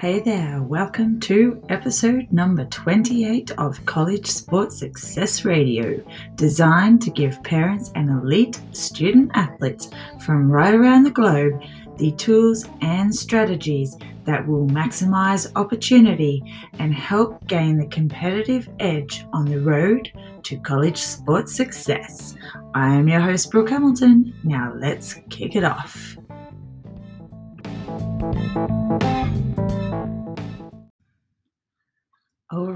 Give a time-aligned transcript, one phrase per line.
[0.00, 6.02] Hey there, welcome to episode number 28 of College Sports Success Radio,
[6.36, 9.90] designed to give parents and elite student athletes
[10.24, 11.62] from right around the globe
[11.98, 16.42] the tools and strategies that will maximize opportunity
[16.78, 20.10] and help gain the competitive edge on the road
[20.44, 22.36] to college sports success.
[22.74, 24.32] I am your host, Brooke Hamilton.
[24.44, 26.16] Now let's kick it off.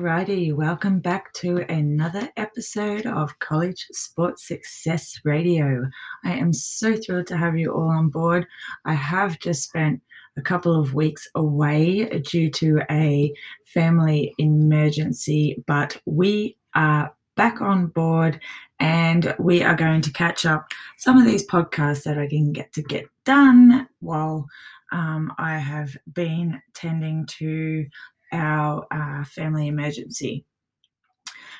[0.04, 5.88] Alrighty, welcome back to another episode of College Sports Success Radio.
[6.26, 8.46] I am so thrilled to have you all on board.
[8.84, 10.02] I have just spent
[10.36, 13.32] a couple of weeks away due to a
[13.64, 18.40] family emergency, but we are back on board
[18.80, 20.66] and we are going to catch up
[20.98, 24.48] some of these podcasts that I didn't get to get done while
[24.92, 27.86] um, I have been tending to
[28.32, 30.44] our uh, family emergency.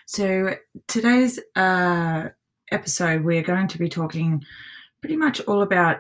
[0.06, 2.28] So, today's uh,
[2.70, 4.42] episode, we're going to be talking
[5.00, 5.98] pretty much all about,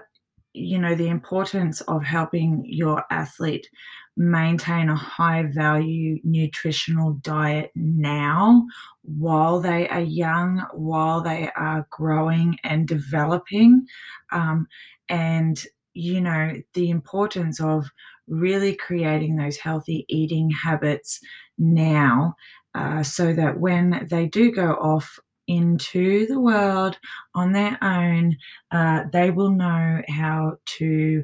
[0.52, 3.68] you know, the importance of helping your athlete
[4.16, 8.64] maintain a high value nutritional diet now
[9.02, 13.86] while they are young, while they are growing and developing.
[14.32, 14.66] Um,
[15.08, 15.62] and,
[15.94, 17.90] you know, the importance of
[18.28, 21.20] really creating those healthy eating habits
[21.58, 22.34] now
[22.74, 26.98] uh, so that when they do go off into the world
[27.34, 28.36] on their own,
[28.70, 31.22] uh, they will know how to,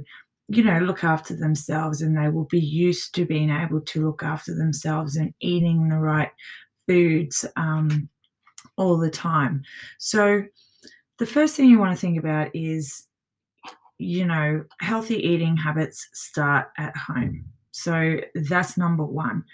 [0.48, 4.23] you know, look after themselves and they will be used to being able to look
[4.23, 6.31] after themselves and eating the right
[6.87, 8.09] foods um,
[8.77, 9.62] all the time.
[9.98, 10.45] So,
[11.19, 13.06] the first thing you want to think about is
[14.01, 17.45] you know, healthy eating habits start at home.
[17.73, 19.45] So that's number one.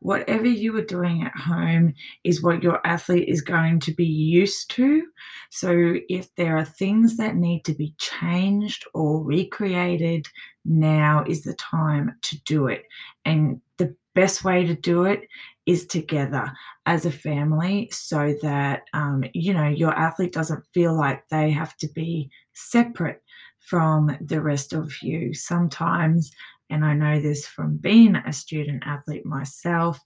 [0.00, 1.94] Whatever you are doing at home
[2.24, 5.06] is what your athlete is going to be used to.
[5.50, 10.26] So if there are things that need to be changed or recreated,
[10.64, 12.84] now is the time to do it.
[13.24, 15.28] And the best way to do it
[15.66, 16.50] is together
[16.86, 21.76] as a family so that, um, you know, your athlete doesn't feel like they have
[21.78, 23.22] to be separate
[23.68, 25.34] from the rest of you.
[25.34, 26.30] Sometimes,
[26.70, 30.00] and I know this from being a student athlete myself,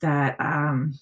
[0.00, 0.98] that um,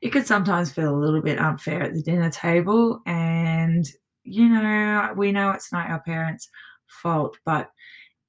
[0.00, 3.02] it could sometimes feel a little bit unfair at the dinner table.
[3.06, 3.84] And,
[4.22, 6.48] you know, we know it's not our parents'
[6.86, 7.70] fault, but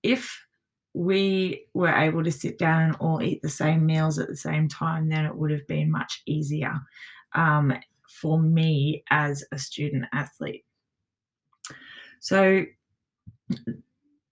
[0.01, 0.35] if
[0.95, 4.67] we were able to sit down and all eat the same meals at the same
[4.67, 6.73] time, then it would have been much easier
[7.33, 7.73] um,
[8.21, 10.65] for me as a student athlete.
[12.23, 12.63] So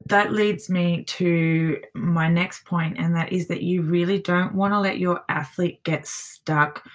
[0.05, 4.73] that leads me to my next point, and that is that you really don't want
[4.73, 6.85] to let your athlete get stuck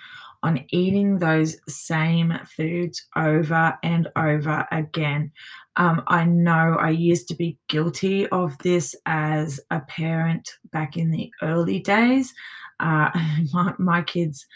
[0.43, 5.31] on eating those same foods over and over again.
[5.77, 11.11] Um, I know I used to be guilty of this as a parent back in
[11.11, 12.33] the early days.
[12.81, 13.11] Uh,
[13.53, 14.47] my, my kids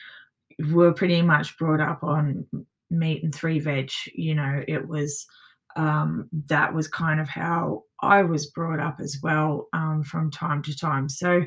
[0.73, 2.47] were pretty much brought up on
[2.89, 3.91] meat and three veg.
[4.15, 5.27] You know, it was
[5.77, 10.63] um, that was kind of how I was brought up as well um, from time
[10.63, 11.09] to time.
[11.09, 11.45] So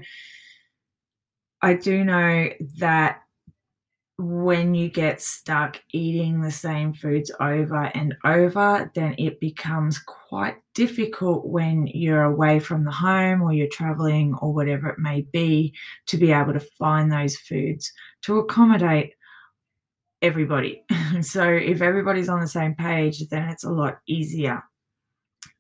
[1.62, 3.22] I do know that
[4.20, 10.56] when you get stuck eating the same foods over and over, then it becomes quite
[10.76, 15.74] difficult when you're away from the home or you're traveling or whatever it may be
[16.06, 17.92] to be able to find those foods
[18.22, 19.14] to accommodate
[20.24, 20.84] everybody.
[21.22, 24.64] so if everybody's on the same page, then it's a lot easier.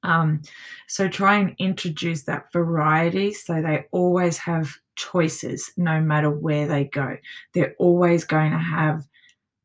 [0.01, 0.41] Um,
[0.87, 6.85] so try and introduce that variety so they always have choices no matter where they
[6.85, 7.17] go.
[7.53, 9.05] They're always going to have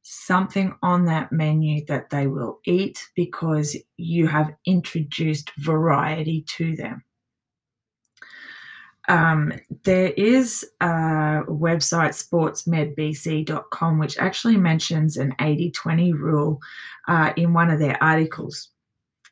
[0.03, 7.03] something on that menu that they will eat because you have introduced variety to them.
[9.08, 9.52] Um,
[9.84, 16.60] there is a website, sportsmedbc.com, which actually mentions an 80 20 rule
[17.08, 18.69] uh, in one of their articles,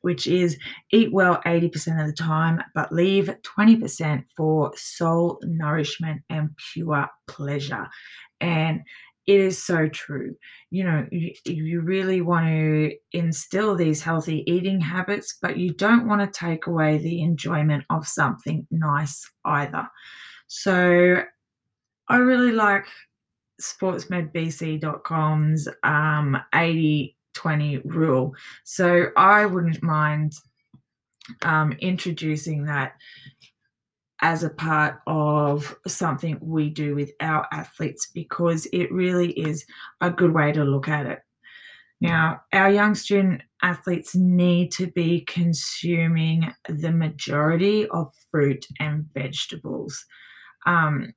[0.00, 0.58] which is
[0.92, 7.86] eat well 80% of the time, but leave 20% for soul nourishment and pure pleasure.
[8.40, 8.80] And
[9.26, 10.36] it is so true.
[10.70, 16.06] You know, you, you really want to instill these healthy eating habits, but you don't
[16.06, 19.88] want to take away the enjoyment of something nice either.
[20.46, 21.22] So
[22.08, 22.86] I really like
[23.60, 28.34] sportsmedbc.com's um, 80 20 rule.
[28.64, 30.34] So I wouldn't mind
[31.42, 32.94] um, introducing that
[34.22, 39.64] as a part of something we do with our athletes because it really is
[40.00, 41.20] a good way to look at it.
[42.00, 50.04] Now, our young student athletes need to be consuming the majority of fruit and vegetables.
[50.66, 51.14] Um,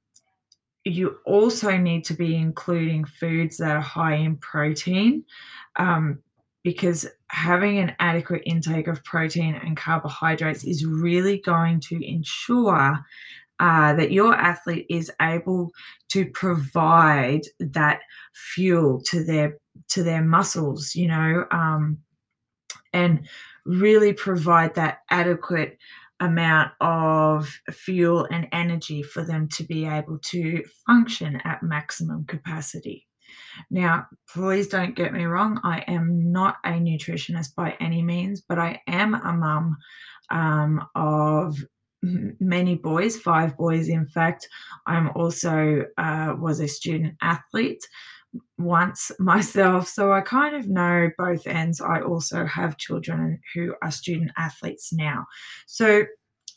[0.86, 5.26] you also need to be including foods that are high in protein
[5.76, 6.20] um,
[6.64, 13.00] because having an adequate intake of protein and carbohydrates is really going to ensure
[13.60, 15.70] uh, that your athlete is able
[16.10, 18.00] to provide that
[18.34, 19.58] fuel to their
[19.90, 21.98] to their muscles you know um,
[22.94, 23.28] and
[23.66, 25.78] really provide that adequate
[26.20, 33.08] amount of fuel and energy for them to be able to function at maximum capacity.
[33.70, 38.60] Now, please don't get me wrong, I am not a nutritionist by any means, but
[38.60, 39.78] I am a mum
[40.30, 41.58] um, of
[42.02, 44.48] many boys, five boys, in fact.
[44.86, 47.86] I'm also uh, was a student athlete
[48.58, 51.82] once myself, so I kind of know both ends.
[51.82, 55.26] I also have children who are student athletes now.
[55.68, 56.04] So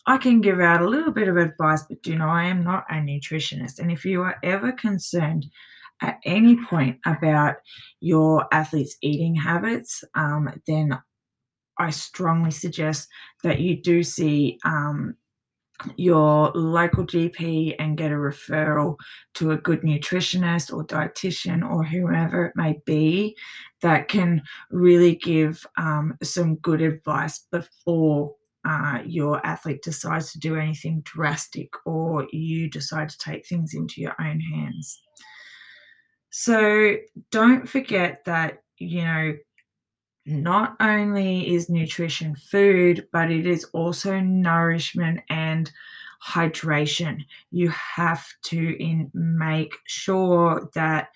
[0.07, 2.85] I can give out a little bit of advice, but you know, I am not
[2.91, 3.79] a nutritionist.
[3.79, 5.47] And if you are ever concerned
[6.03, 7.57] at any point about
[8.01, 10.99] your athlete's eating habits, um, then
[11.79, 13.09] I strongly suggest
[13.43, 15.17] that you do see um,
[15.97, 18.97] your local GP and get a referral
[19.35, 23.37] to a good nutritionist or dietitian or whoever it may be
[23.81, 28.35] that can really give um, some good advice before
[28.65, 34.01] uh, your athlete decides to do anything drastic or you decide to take things into
[34.01, 35.01] your own hands.
[36.33, 36.97] So
[37.31, 39.37] don't forget that, you know,
[40.25, 45.71] not only is nutrition food, but it is also nourishment and
[46.27, 47.27] hydration.
[47.51, 51.09] You have to in, make sure that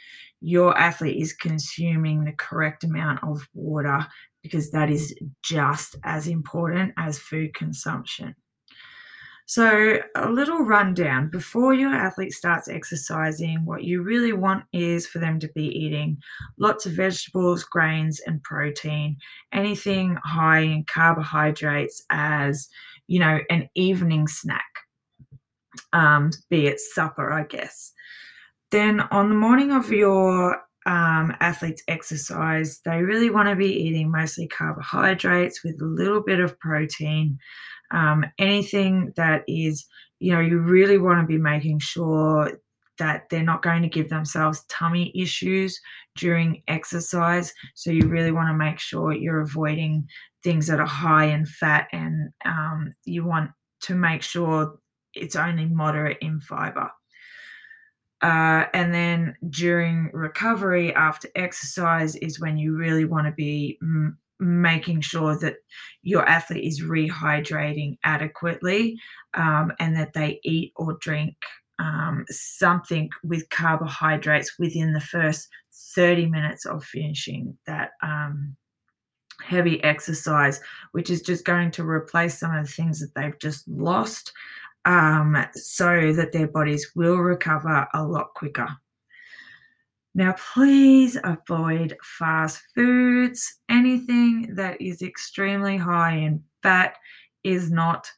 [0.43, 4.07] your athlete is consuming the correct amount of water
[4.43, 8.35] because that is just as important as food consumption.
[9.49, 15.21] So, a little rundown before your athlete starts exercising, what you really want is for
[15.21, 16.19] them to be eating
[16.59, 19.17] lots of vegetables, grains, and protein,
[19.53, 22.69] anything high in carbohydrates as,
[23.07, 24.81] you know, an evening snack,
[25.93, 27.93] um, be it supper, I guess.
[28.73, 34.11] Then on the morning of your um, athletes exercise, they really want to be eating
[34.11, 37.39] mostly carbohydrates with a little bit of protein
[37.91, 39.87] um, anything that is,
[40.19, 42.59] you know, you really want to be making sure
[42.99, 45.79] that they're not going to give themselves tummy issues
[46.17, 47.53] during exercise.
[47.75, 50.09] So you really want to make sure you're avoiding
[50.43, 53.51] things that are high in fat and um, you want
[53.83, 54.79] to make sure
[55.13, 56.91] it's only moderate in fiber.
[58.23, 63.79] Uh, and then during recovery after exercise is when you really want to be
[64.41, 65.57] making sure that
[66.03, 68.99] your athlete is rehydrating adequately
[69.35, 71.37] um, and that they eat or drink
[71.79, 75.49] um, something with carbohydrates within the first
[75.95, 78.57] 30 minutes of finishing that um,
[79.43, 80.61] heavy exercise,
[80.93, 84.33] which is just going to replace some of the things that they've just lost
[84.87, 88.69] um, so that their bodies will recover a lot quicker.
[90.15, 93.57] Now, please avoid fast foods.
[93.69, 96.97] Anything that is extremely high in fat
[97.45, 98.09] is not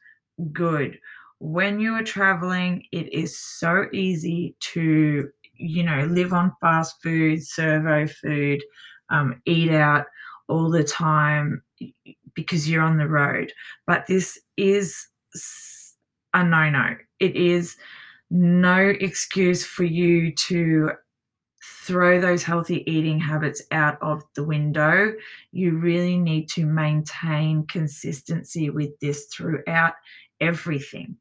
[0.53, 0.97] good.
[1.39, 7.45] When you are traveling, it is so easy to, you know, live on fast food,
[7.45, 8.63] servo food,
[9.09, 10.05] um, eat out
[10.47, 11.61] all the time
[12.33, 13.51] because you're on the road.
[13.87, 15.05] But this is
[16.33, 16.95] a no no.
[17.19, 17.77] It is
[18.29, 20.91] no excuse for you to
[21.83, 25.13] throw those healthy eating habits out of the window.
[25.51, 29.93] You really need to maintain consistency with this throughout
[30.39, 31.17] everything.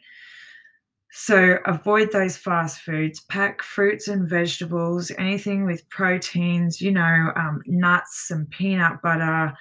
[1.11, 7.62] So avoid those fast foods, pack fruits and vegetables, anything with proteins, you know, um,
[7.67, 9.53] nuts, some peanut butter,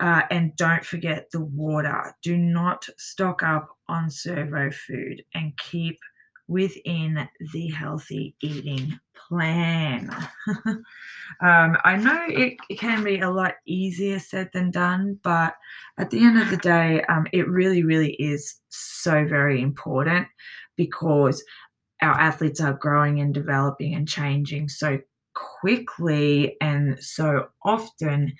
[0.00, 2.14] uh, and don't forget the water.
[2.22, 5.98] Do not stock up on servo food and keep
[6.48, 10.10] within the healthy eating plan.
[10.66, 15.54] um, I know it, it, can be a lot easier said than done, but
[15.98, 20.26] at the end of the day, um, it really, really is so very important
[20.76, 21.42] because
[22.02, 24.98] our athletes are growing and developing and changing so
[25.34, 28.32] quickly and so often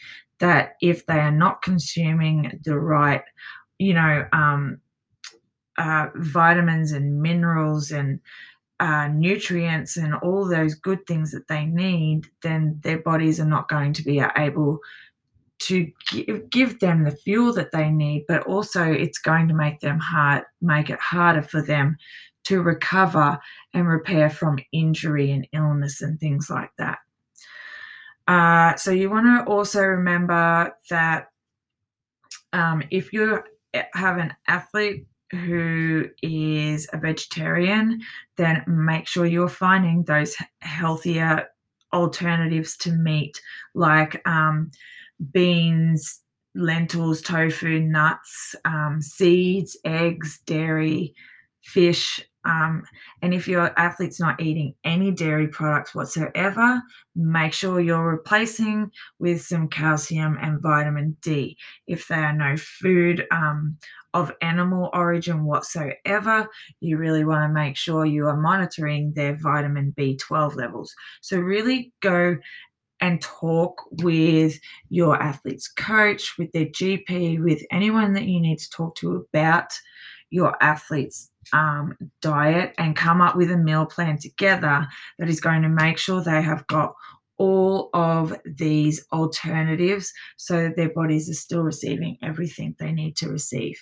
[0.43, 3.23] that if they are not consuming the right,
[3.79, 4.81] you know, um,
[5.79, 8.21] uh, vitamins and minerals and
[8.81, 13.69] uh, nutrients and all those good things that they need, then their bodies are not
[13.69, 14.81] going to be able
[15.61, 19.79] to give, give them the fuel that they need, but also it's going to make
[19.79, 21.97] them hard, make it harder for them
[22.45, 23.39] to recover
[23.73, 26.99] and repair from injury and illness and things like that.
[28.29, 31.29] Uh, so you want to also remember that
[32.53, 33.43] um, if you
[33.95, 38.01] have an athlete who is a vegetarian,
[38.37, 41.49] then make sure you're finding those healthier
[41.93, 43.41] alternatives to meat,
[43.75, 44.71] like um,
[45.33, 46.21] beans,
[46.55, 51.15] lentils, tofu, nuts, um, seeds, eggs, dairy,
[51.63, 52.21] fish.
[52.45, 52.85] Um,
[53.23, 56.83] and if your athlete's not eating any dairy products whatsoever,
[57.15, 61.57] make sure you're replacing with some calcium and vitamin D.
[61.87, 63.77] If there are no food um,
[64.15, 66.49] of animal origin whatsoever,
[66.81, 70.95] you really want to make sure you are monitoring their vitamin B12 levels.
[71.21, 72.37] So, really go
[73.01, 74.59] and talk with
[74.89, 79.73] your athlete's coach, with their GP, with anyone that you need to talk to about
[80.31, 84.87] your athlete's um, diet and come up with a meal plan together
[85.19, 86.95] that is going to make sure they have got
[87.39, 93.29] all of these alternatives so that their bodies are still receiving everything they need to
[93.29, 93.79] receive.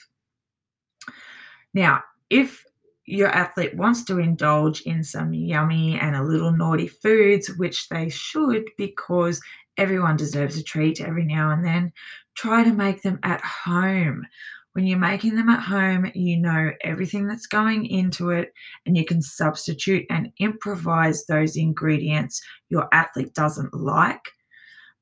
[1.74, 2.64] Now, if
[3.04, 8.08] your athlete wants to indulge in some yummy and a little naughty foods, which they
[8.08, 9.40] should because
[9.76, 11.92] everyone deserves a treat every now and then,
[12.36, 14.24] try to make them at home.
[14.72, 18.52] When you're making them at home, you know everything that's going into it,
[18.86, 24.22] and you can substitute and improvise those ingredients your athlete doesn't like.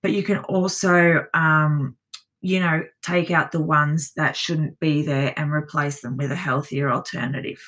[0.03, 1.97] But you can also um,
[2.41, 6.37] you know, take out the ones that shouldn't be there and replace them with a
[6.37, 7.61] healthier alternative.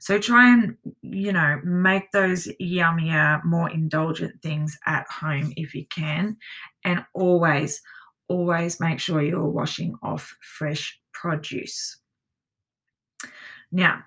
[0.00, 5.86] So try and, you know, make those yummier, more indulgent things at home if you
[5.86, 6.36] can.
[6.84, 7.80] And always,
[8.28, 11.96] always make sure you're washing off fresh produce.
[13.72, 14.04] Now,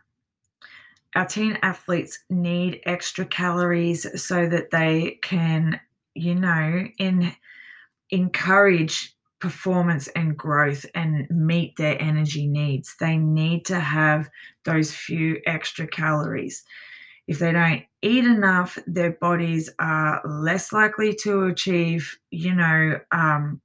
[1.15, 5.79] our teen athletes need extra calories so that they can,
[6.13, 7.33] you know, in
[8.11, 12.95] encourage performance and growth and meet their energy needs.
[12.99, 14.29] They need to have
[14.63, 16.63] those few extra calories.
[17.27, 23.61] If they don't eat enough, their bodies are less likely to achieve, you know, um,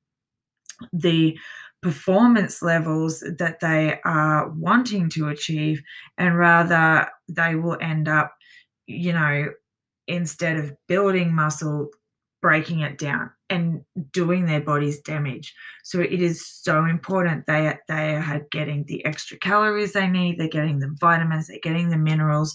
[0.93, 1.39] the
[1.83, 5.83] performance levels that they are wanting to achieve,
[6.17, 8.33] and rather they will end up,
[8.87, 9.49] you know,
[10.07, 11.89] instead of building muscle,
[12.41, 15.55] breaking it down and doing their bodies damage.
[15.85, 20.49] So it is so important they they are getting the extra calories they need, they're
[20.49, 22.55] getting the vitamins, they're getting the minerals,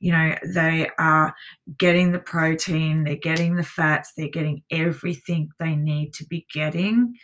[0.00, 1.34] you know, they are
[1.78, 7.14] getting the protein, they're getting the fats, they're getting everything they need to be getting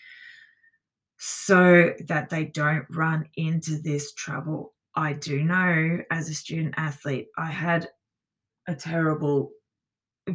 [1.18, 4.74] so that they don't run into this trouble.
[4.94, 7.88] I do know as a student athlete, I had
[8.66, 9.50] a terrible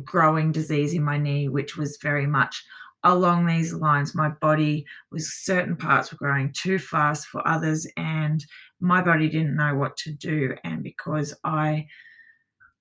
[0.04, 2.64] growing disease in my knee, which was very much
[3.04, 4.16] along these lines.
[4.16, 8.44] My body was certain parts were growing too fast for others, and
[8.80, 10.56] my body didn't know what to do.
[10.64, 11.88] And because I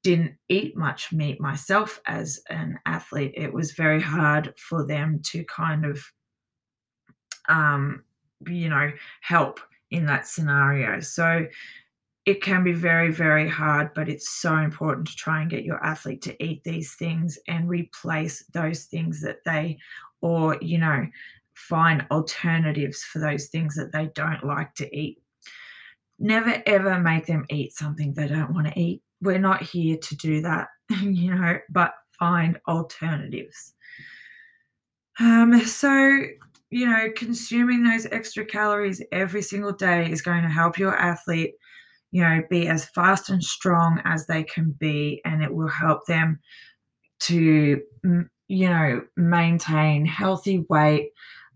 [0.02, 5.44] didn't eat much meat myself as an athlete, it was very hard for them to
[5.44, 6.02] kind of,
[7.48, 8.02] um,
[8.46, 11.00] you know, help in that scenario.
[11.00, 11.46] So
[12.24, 15.84] it can be very, very hard, but it's so important to try and get your
[15.84, 19.78] athlete to eat these things and replace those things that they,
[20.20, 21.06] or, you know,
[21.54, 25.20] find alternatives for those things that they don't like to eat.
[26.18, 29.02] Never ever make them eat something they don't want to eat.
[29.20, 30.68] We're not here to do that,
[31.00, 33.74] you know, but find alternatives.
[35.18, 36.22] Um, so,
[36.72, 41.54] you know, consuming those extra calories every single day is going to help your athlete
[42.12, 46.06] you know, be as fast and strong as they can be, and it will help
[46.06, 46.38] them
[47.20, 47.80] to,
[48.48, 51.10] you know, maintain healthy weight,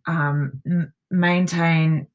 [0.07, 0.61] um,
[1.11, 2.07] maintain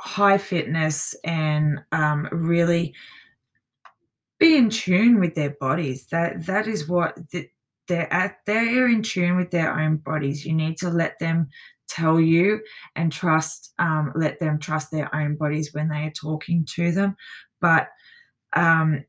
[0.00, 2.94] high fitness, and um, really
[4.38, 6.06] be in tune with their bodies.
[6.06, 7.46] That that is what the,
[7.86, 8.38] they're at.
[8.46, 10.46] They're in tune with their own bodies.
[10.46, 11.48] You need to let them
[11.92, 12.60] tell you
[12.96, 17.16] and trust um, let them trust their own bodies when they are talking to them
[17.60, 17.88] but
[18.54, 19.04] um,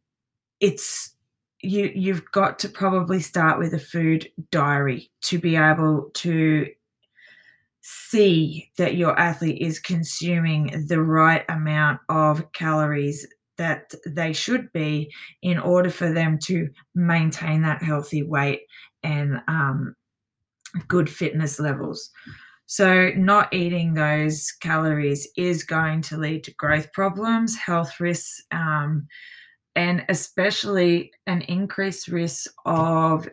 [0.60, 1.16] it's
[1.62, 6.68] you you've got to probably start with a food diary to be able to
[7.82, 15.12] see that your athlete is consuming the right amount of calories that they should be
[15.42, 18.62] in order for them to maintain that healthy weight
[19.04, 19.96] and um,
[20.88, 22.10] good fitness levels.
[22.65, 29.08] So, not eating those calories is going to lead to growth problems, health risks, um,
[29.75, 33.27] and especially an increased risk of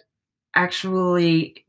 [0.54, 1.64] actually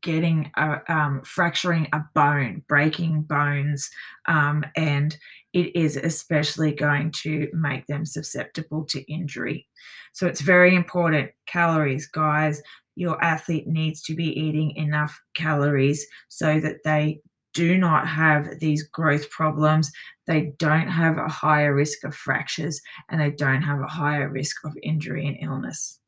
[0.00, 3.90] getting a um, fracturing a bone, breaking bones,
[4.26, 5.16] um, and
[5.52, 9.66] it is especially going to make them susceptible to injury.
[10.12, 11.30] So it's very important.
[11.46, 12.62] Calories, guys.
[12.94, 17.20] Your athlete needs to be eating enough calories so that they
[17.54, 19.90] do not have these growth problems.
[20.26, 22.80] They don't have a higher risk of fractures
[23.10, 25.98] and they don't have a higher risk of injury and illness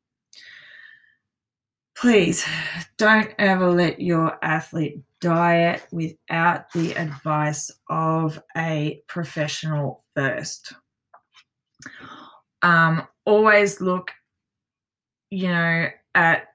[1.97, 2.45] please
[2.97, 10.75] don't ever let your athlete diet without the advice of a professional first.
[12.63, 14.11] Um, always look,
[15.31, 16.49] you know, at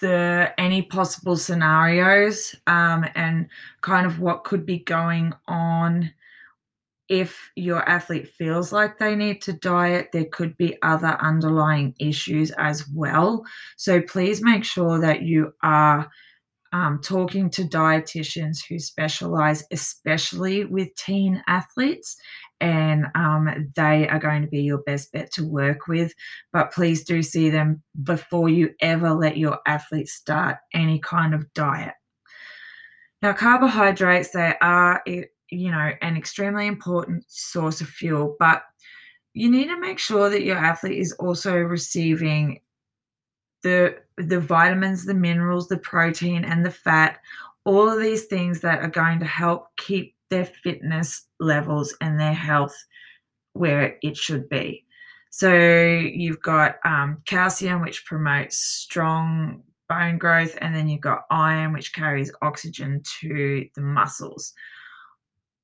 [0.00, 3.48] the any possible scenarios um, and
[3.80, 6.12] kind of what could be going on
[7.08, 12.50] if your athlete feels like they need to diet, there could be other underlying issues
[12.52, 13.44] as well.
[13.76, 16.10] So please make sure that you are
[16.72, 22.16] um, talking to dietitians who specialize, especially with teen athletes,
[22.64, 26.14] and um, they are going to be your best bet to work with.
[26.50, 31.52] But please do see them before you ever let your athlete start any kind of
[31.52, 31.92] diet.
[33.20, 38.62] Now, carbohydrates, they are you know, an extremely important source of fuel, but
[39.34, 42.60] you need to make sure that your athlete is also receiving
[43.62, 47.18] the the vitamins, the minerals, the protein and the fat,
[47.64, 52.34] all of these things that are going to help keep their fitness levels and their
[52.34, 52.74] health
[53.52, 54.84] where it should be.
[55.30, 61.72] So you've got um, calcium, which promotes strong bone growth, and then you've got iron,
[61.72, 64.54] which carries oxygen to the muscles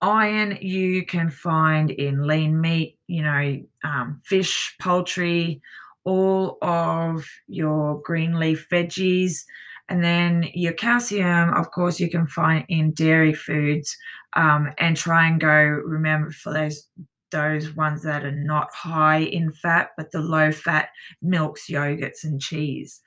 [0.02, 5.60] iron you can find in lean meat, you know, um, fish, poultry,
[6.04, 9.44] all of your green leaf veggies.
[9.90, 13.96] And then your calcium, of course, you can find in dairy foods
[14.34, 16.86] um, and try and go, remember, for those
[17.30, 20.88] those ones that are not high in fat, but the low fat
[21.22, 23.00] milks, yogurts, and cheese.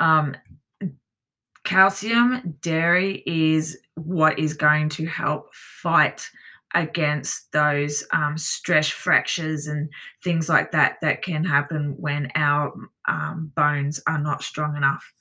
[0.00, 0.36] Um,
[1.64, 6.28] calcium, dairy is what is going to help fight
[6.74, 9.88] against those um, stress fractures and
[10.22, 12.72] things like that that can happen when our
[13.06, 15.12] um, bones are not strong enough.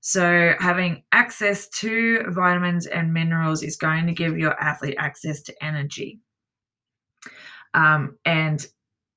[0.00, 5.64] So, having access to vitamins and minerals is going to give your athlete access to
[5.64, 6.20] energy.
[7.74, 8.64] Um, and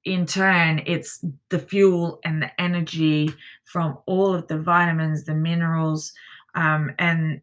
[0.04, 3.34] in turn, it's the fuel and the energy
[3.65, 6.12] from all of the vitamins, the minerals,
[6.56, 7.42] um, and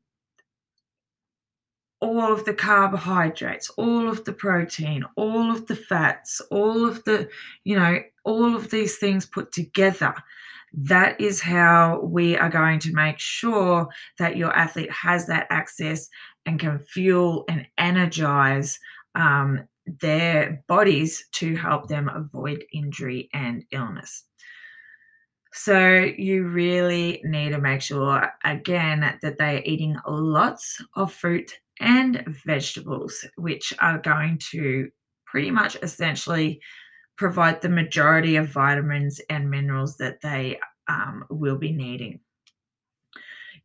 [2.01, 7.29] all of the carbohydrates, all of the protein, all of the fats, all of the,
[7.65, 10.15] you know, all of these things put together.
[10.73, 16.09] That is how we are going to make sure that your athlete has that access
[16.45, 18.79] and can fuel and energize
[19.15, 24.25] um, their bodies to help them avoid injury and illness.
[25.53, 31.51] So you really need to make sure, again, that they are eating lots of fruit
[31.81, 34.91] and vegetables, which are going to
[35.25, 36.61] pretty much essentially
[37.17, 42.21] provide the majority of vitamins and minerals that they um, will be needing.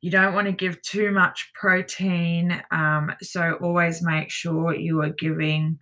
[0.01, 5.09] You don't want to give too much protein, um, so always make sure you are
[5.11, 5.77] giving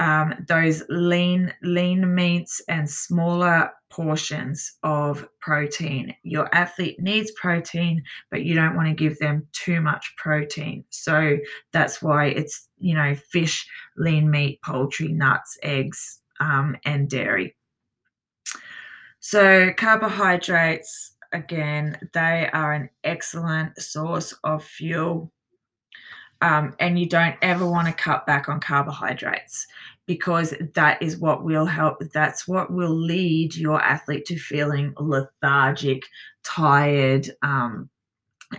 [0.00, 6.14] um, those lean lean meats and smaller portions of protein.
[6.22, 10.84] Your athlete needs protein, but you don't want to give them too much protein.
[10.90, 11.38] So
[11.72, 17.54] that's why it's you know fish, lean meat, poultry, nuts, eggs, um, and dairy.
[19.20, 25.30] So carbohydrates again, they are an excellent source of fuel
[26.40, 29.66] um, and you don't ever want to cut back on carbohydrates
[30.06, 36.02] because that is what will help that's what will lead your athlete to feeling lethargic
[36.44, 37.90] tired um,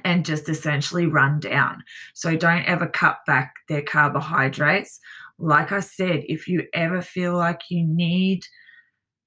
[0.04, 1.82] and just essentially run down
[2.13, 5.00] so don't ever cut back their carbohydrates
[5.39, 8.41] like i said if you ever feel like you need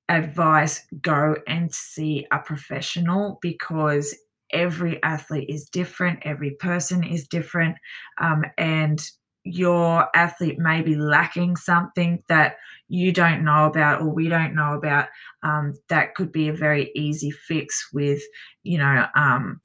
[0.08, 4.14] advice go and see a professional because
[4.52, 7.76] every athlete is different, every person is different,
[8.20, 9.02] um, and
[9.44, 12.56] your athlete may be lacking something that
[12.88, 15.08] you don't know about or we don't know about,
[15.42, 18.22] um, that could be a very easy fix with,
[18.62, 19.60] you know, um,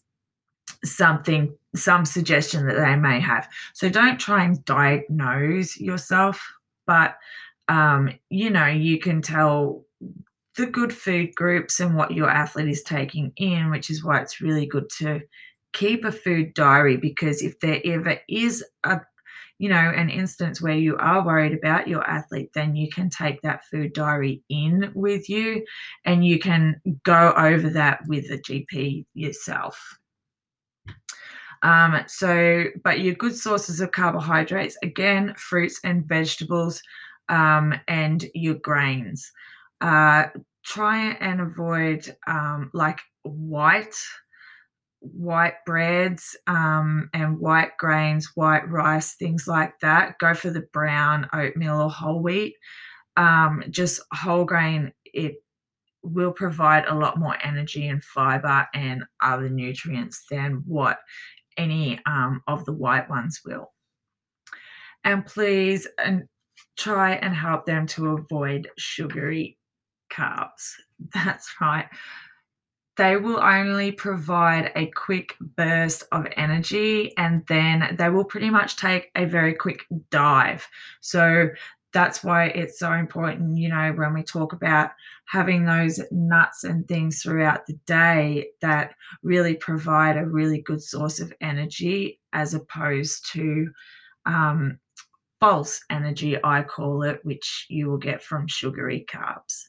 [0.84, 3.48] something, some suggestion that they may have.
[3.74, 6.42] So don't try and diagnose yourself,
[6.86, 7.16] but,
[7.68, 9.84] um, you know, you can tell
[10.56, 14.42] the good food groups and what your athlete is taking in, which is why it's
[14.42, 15.22] really good to
[15.74, 19.00] keep a food diary because if there ever is a
[19.60, 23.42] you know an instance where you are worried about your athlete then you can take
[23.42, 25.64] that food diary in with you
[26.06, 30.00] and you can go over that with the gp yourself
[31.64, 36.82] um, so but your good sources of carbohydrates again fruits and vegetables
[37.30, 39.32] um, and your grains
[39.82, 40.26] uh,
[40.64, 43.96] try and avoid um, like white
[45.00, 50.18] white breads um, and white grains, white rice, things like that.
[50.20, 52.56] Go for the brown oatmeal or whole wheat.
[53.16, 55.36] Um, just whole grain, it
[56.04, 61.00] will provide a lot more energy and fiber and other nutrients than what
[61.58, 63.74] any um, of the white ones will.
[65.04, 66.24] And please and
[66.78, 69.58] try and help them to avoid sugary
[70.12, 70.74] carbs.
[71.14, 71.88] That's right
[72.98, 78.76] they will only provide a quick burst of energy and then they will pretty much
[78.76, 80.68] take a very quick dive.
[81.00, 81.50] So
[81.98, 84.92] that's why it's so important, you know, when we talk about
[85.26, 91.20] having those nuts and things throughout the day that really provide a really good source
[91.20, 93.72] of energy as opposed to
[94.28, 94.78] um,
[95.40, 99.64] false energy, I call it, which you will get from sugary carbs.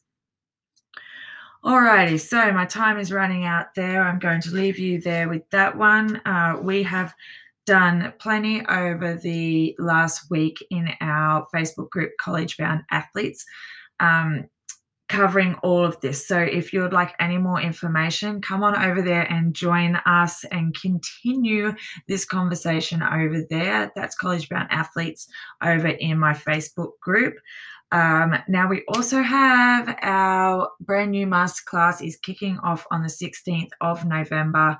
[1.64, 4.02] Alrighty, so my time is running out there.
[4.02, 6.16] I'm going to leave you there with that one.
[6.26, 7.14] Uh, we have
[7.68, 13.44] done plenty over the last week in our Facebook group, College Bound Athletes,
[14.00, 14.48] um,
[15.10, 16.26] covering all of this.
[16.26, 20.44] So if you would like any more information, come on over there and join us
[20.44, 21.74] and continue
[22.06, 23.92] this conversation over there.
[23.94, 25.28] That's College Bound Athletes
[25.62, 27.34] over in my Facebook group.
[27.92, 33.70] Um, now we also have our brand new masterclass is kicking off on the 16th
[33.82, 34.78] of November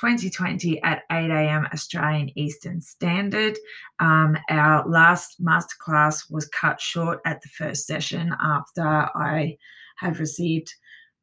[0.00, 1.66] 2020 at 8 a.m.
[1.72, 3.58] Australian Eastern Standard.
[4.00, 9.56] Um, our last masterclass was cut short at the first session after I
[9.98, 10.74] have received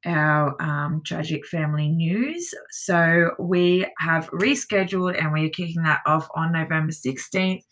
[0.05, 2.53] our um, tragic family news.
[2.71, 7.63] So we have rescheduled and we are kicking that off on November 16th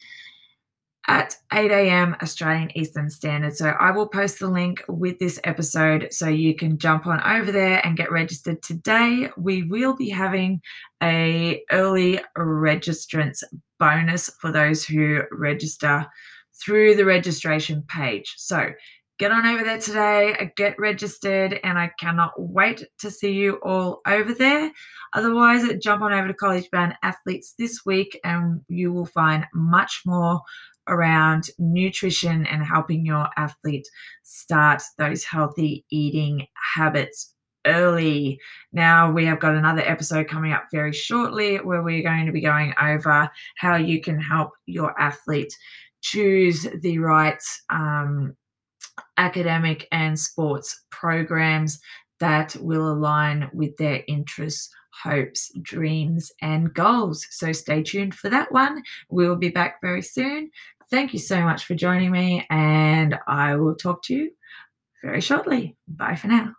[1.08, 2.16] at 8 a.m.
[2.22, 3.56] Australian Eastern Standard.
[3.56, 7.52] So I will post the link with this episode so you can jump on over
[7.52, 9.30] there and get registered today.
[9.38, 10.62] We will be having
[11.02, 13.42] a early registrants
[13.80, 16.06] bonus for those who register
[16.62, 18.34] through the registration page.
[18.38, 18.72] So
[19.18, 24.02] get on over there today, get registered, and I cannot wait to see you all
[24.06, 24.72] over there.
[25.14, 30.02] Otherwise, jump on over to College Bound Athletes this week and you will find much
[30.06, 30.42] more
[30.88, 33.88] around nutrition and helping your athlete
[34.24, 36.46] start those healthy eating
[36.76, 37.34] habits
[37.66, 38.40] early.
[38.72, 42.42] Now, we have got another episode coming up very shortly where we're going to be
[42.42, 45.54] going over how you can help your athlete
[46.02, 48.36] choose the right um,
[49.18, 51.80] academic and sports programs
[52.20, 54.70] that will align with their interests
[55.04, 57.26] hopes, dreams, and goals.
[57.30, 58.84] So stay tuned for that one.
[59.10, 60.50] We will be back very soon.
[60.90, 64.32] Thank you so much for joining me, and I will talk to you
[65.04, 65.76] very shortly.
[65.88, 66.54] Bye for now.